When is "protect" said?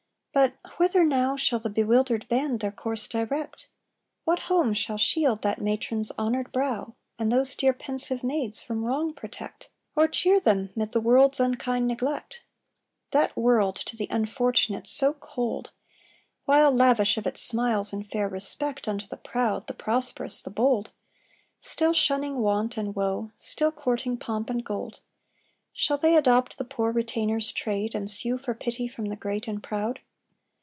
9.13-9.71